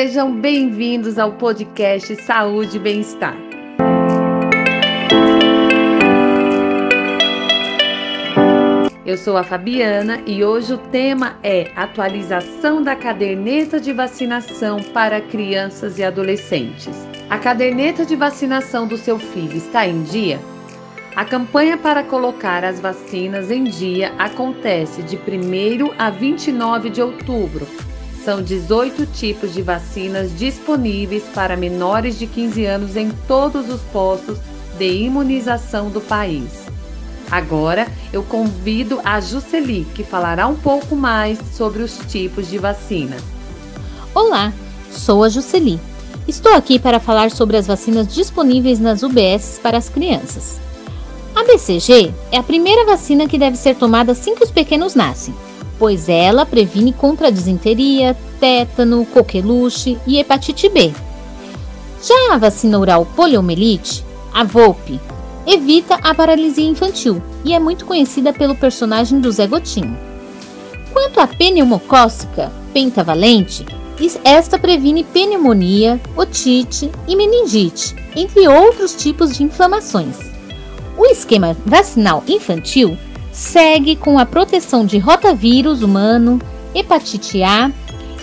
[0.00, 3.36] Sejam bem-vindos ao podcast Saúde e Bem-Estar.
[9.04, 15.20] Eu sou a Fabiana e hoje o tema é atualização da caderneta de vacinação para
[15.20, 16.96] crianças e adolescentes.
[17.28, 20.40] A caderneta de vacinação do seu filho está em dia?
[21.14, 25.20] A campanha para colocar as vacinas em dia acontece de 1
[25.98, 27.89] a 29 de outubro.
[28.24, 34.38] São 18 tipos de vacinas disponíveis para menores de 15 anos em todos os postos
[34.78, 36.66] de imunização do país.
[37.30, 43.16] Agora eu convido a Juceli, que falará um pouco mais sobre os tipos de vacina.
[44.14, 44.52] Olá,
[44.90, 45.80] sou a Juceli.
[46.28, 50.60] Estou aqui para falar sobre as vacinas disponíveis nas UBS para as crianças.
[51.34, 55.34] A BCG é a primeira vacina que deve ser tomada assim que os pequenos nascem,
[55.80, 60.92] pois ela previne contra disenteria, tétano, coqueluche e hepatite B.
[62.02, 65.00] Já a vacina oral poliomielite, a VOLP,
[65.46, 69.96] evita a paralisia infantil e é muito conhecida pelo personagem do Zé Gotinho.
[70.92, 73.64] Quanto à pneumocócica pentavalente,
[74.22, 80.16] esta previne pneumonia, otite e meningite, entre outros tipos de inflamações.
[80.96, 82.98] O esquema vacinal infantil
[83.32, 86.40] segue com a proteção de rotavírus humano,
[86.74, 87.70] hepatite A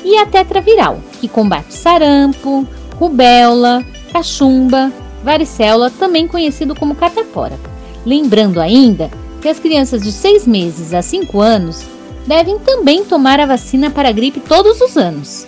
[0.04, 4.92] e a tetraviral, que combate sarampo, rubéola, cachumba,
[5.24, 7.60] varicela, também conhecido como catapora.
[8.06, 9.10] Lembrando ainda
[9.42, 11.84] que as crianças de 6 meses a 5 anos
[12.26, 15.48] devem também tomar a vacina para a gripe todos os anos.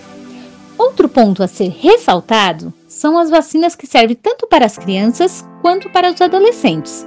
[0.78, 5.90] Outro ponto a ser ressaltado são as vacinas que servem tanto para as crianças quanto
[5.90, 7.06] para os adolescentes,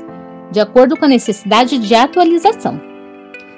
[0.54, 2.80] de acordo com a necessidade de atualização.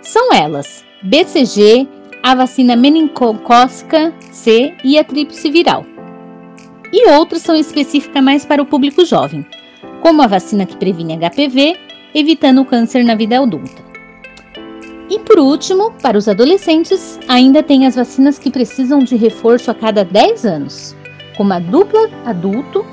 [0.01, 1.87] São elas: BCG,
[2.23, 5.85] a vacina meningocócica C e a tríplice viral
[6.95, 9.45] e outras são específicas mais para o público jovem,
[10.01, 11.77] como a vacina que previne HPV,
[12.13, 13.83] evitando o câncer na vida adulta.
[15.09, 19.75] E por último, para os adolescentes, ainda tem as vacinas que precisam de reforço a
[19.75, 20.95] cada 10 anos,
[21.35, 22.85] como a dupla adulto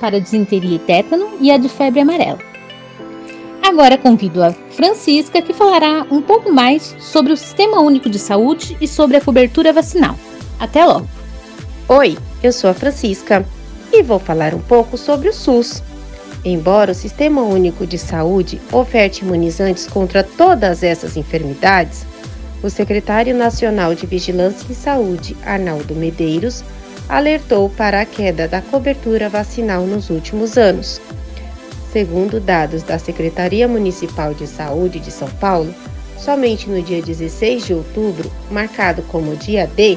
[0.00, 2.55] para disenteria e tétano e a de febre amarela.
[3.76, 8.74] Agora convido a Francisca que falará um pouco mais sobre o Sistema Único de Saúde
[8.80, 10.16] e sobre a cobertura vacinal.
[10.58, 11.06] Até logo!
[11.86, 13.44] Oi, eu sou a Francisca
[13.92, 15.82] e vou falar um pouco sobre o SUS.
[16.42, 22.06] Embora o Sistema Único de Saúde oferte imunizantes contra todas essas enfermidades,
[22.62, 26.64] o secretário nacional de Vigilância em Saúde, Arnaldo Medeiros,
[27.10, 30.98] alertou para a queda da cobertura vacinal nos últimos anos.
[31.96, 35.74] Segundo dados da Secretaria Municipal de Saúde de São Paulo,
[36.18, 39.96] somente no dia 16 de outubro, marcado como dia D,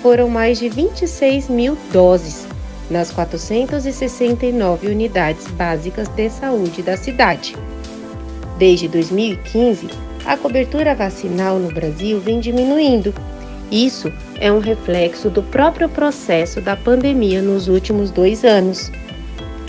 [0.00, 2.46] foram mais de 26 mil doses
[2.88, 7.56] nas 469 unidades básicas de saúde da cidade.
[8.56, 9.88] Desde 2015,
[10.24, 13.12] a cobertura vacinal no Brasil vem diminuindo.
[13.72, 18.88] Isso é um reflexo do próprio processo da pandemia nos últimos dois anos.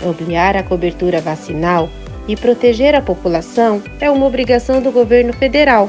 [0.04, 1.88] Ampliar a cobertura vacinal
[2.26, 5.88] e proteger a população é uma obrigação do governo federal.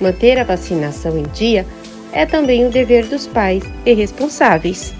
[0.00, 1.66] Manter a vacinação em dia
[2.12, 4.94] é também o dever dos pais e responsáveis.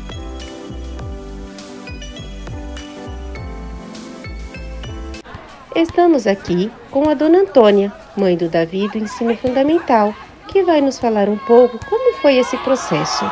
[5.74, 10.12] Estamos aqui com a dona Antônia, mãe do Davi do ensino fundamental,
[10.48, 13.24] que vai nos falar um pouco como foi esse processo.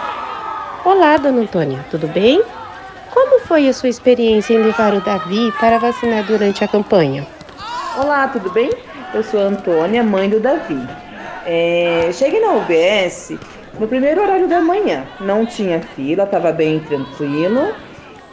[0.84, 2.40] Olá, dona Antônia, tudo bem?
[3.46, 7.24] Foi a sua experiência em levar o Davi para vacinar durante a campanha?
[7.96, 8.68] Olá, tudo bem?
[9.14, 10.76] Eu sou a Antônia, mãe do Davi.
[11.46, 13.38] É, cheguei na UBS
[13.78, 15.06] no primeiro horário da manhã.
[15.20, 17.72] Não tinha fila, estava bem tranquilo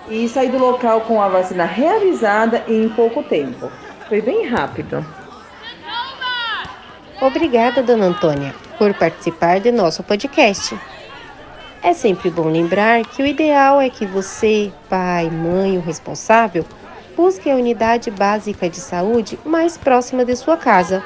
[0.09, 3.69] e saí do local com a vacina realizada em pouco tempo.
[4.09, 5.05] Foi bem rápido.
[7.21, 10.75] Obrigada, dona Antônia, por participar de nosso podcast.
[11.83, 16.65] É sempre bom lembrar que o ideal é que você, pai, mãe ou responsável,
[17.15, 21.03] busque a unidade básica de saúde mais próxima de sua casa.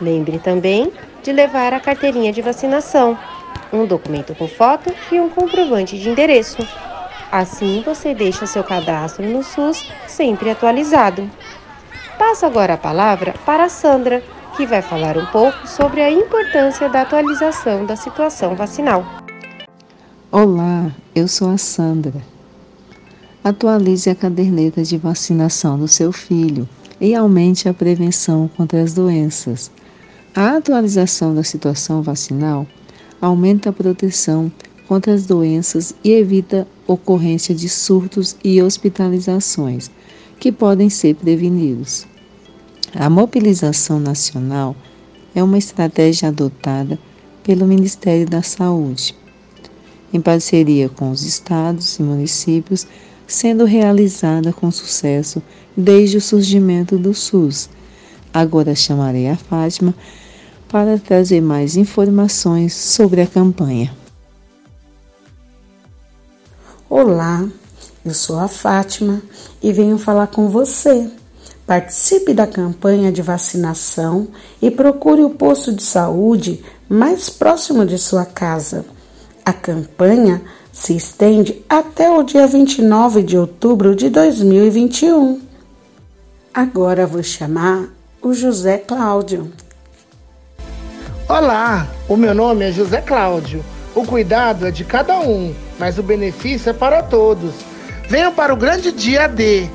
[0.00, 0.92] Lembre também
[1.22, 3.16] de levar a carteirinha de vacinação
[3.72, 6.66] um documento com foto e um comprovante de endereço.
[7.30, 11.30] Assim você deixa seu cadastro no SUS sempre atualizado.
[12.18, 14.22] Passo agora a palavra para a Sandra,
[14.56, 19.27] que vai falar um pouco sobre a importância da atualização da situação vacinal.
[20.30, 22.22] Olá, eu sou a Sandra.
[23.42, 26.68] Atualize a caderneta de vacinação do seu filho
[27.00, 29.70] e aumente a prevenção contra as doenças.
[30.34, 32.66] A atualização da situação vacinal
[33.22, 34.52] aumenta a proteção
[34.86, 39.90] contra as doenças e evita ocorrência de surtos e hospitalizações,
[40.38, 42.06] que podem ser prevenidos.
[42.94, 44.76] A mobilização nacional
[45.34, 46.98] é uma estratégia adotada
[47.42, 49.16] pelo Ministério da Saúde,
[50.12, 52.86] em parceria com os estados e municípios,
[53.26, 55.42] sendo realizada com sucesso
[55.76, 57.68] desde o surgimento do SUS.
[58.32, 59.94] Agora chamarei a Fátima
[60.68, 63.94] para trazer mais informações sobre a campanha.
[66.88, 67.46] Olá,
[68.04, 69.20] eu sou a Fátima
[69.62, 71.10] e venho falar com você.
[71.66, 74.28] Participe da campanha de vacinação
[74.60, 78.86] e procure o posto de saúde mais próximo de sua casa.
[79.48, 85.40] A campanha se estende até o dia 29 de outubro de 2021.
[86.52, 87.88] Agora vou chamar
[88.20, 89.50] o José Cláudio.
[91.26, 93.64] Olá, o meu nome é José Cláudio.
[93.94, 97.54] O cuidado é de cada um, mas o benefício é para todos.
[98.06, 99.66] Venham para o grande dia D.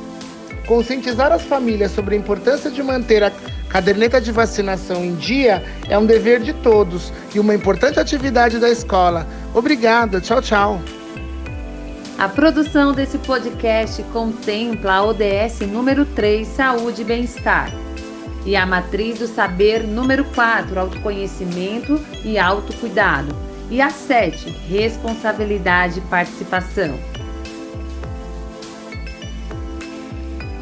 [0.66, 3.32] Conscientizar as famílias sobre a importância de manter a
[3.70, 8.70] caderneta de vacinação em dia é um dever de todos e uma importante atividade da
[8.70, 9.28] escola.
[9.54, 10.82] Obrigada, tchau, tchau.
[12.18, 17.72] A produção desse podcast contempla a ODS número 3, Saúde e Bem-Estar
[18.46, 23.36] e a matriz do saber número 4, autoconhecimento e autocuidado,
[23.70, 27.00] e a 7, responsabilidade e participação.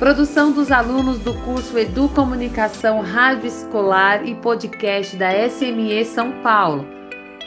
[0.01, 6.87] Produção dos alunos do curso Educomunicação Rádio Escolar e Podcast da SME São Paulo.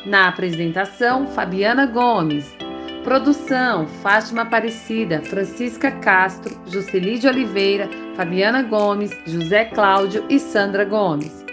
[0.07, 2.55] Na apresentação, Fabiana Gomes.
[3.03, 11.45] Produção: Fátima Aparecida, Francisca Castro, Juscelide de Oliveira, Fabiana Gomes, José Cláudio e Sandra Gomes.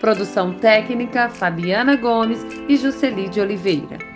[0.00, 4.13] Produção técnica: Fabiana Gomes e Juscelide de Oliveira.